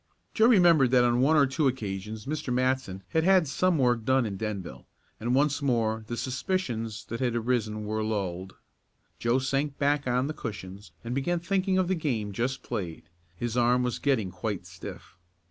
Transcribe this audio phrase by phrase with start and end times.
[0.33, 2.51] Joe remembered that on one or two occasions Mr.
[2.51, 4.87] Matson had had some work done in Denville,
[5.19, 8.55] and once more the suspicions that had arisen were lulled.
[9.19, 13.03] Joe sank back on the cushions and began thinking of the game just played.
[13.37, 15.19] His arm was getting quite stiff.